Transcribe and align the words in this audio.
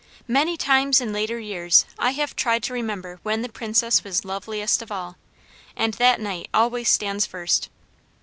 Many 0.27 0.57
times 0.57 0.99
in 0.99 1.13
later 1.13 1.37
years 1.37 1.85
I 1.99 2.09
have 2.13 2.35
tried 2.35 2.63
to 2.63 2.73
remember 2.73 3.19
when 3.21 3.43
the 3.43 3.49
Princess 3.53 4.03
was 4.03 4.25
loveliest 4.25 4.81
of 4.81 4.91
all, 4.91 5.15
and 5.75 5.93
that 5.93 6.19
night 6.19 6.47
always 6.55 6.89
stands 6.89 7.27
first. 7.27 7.69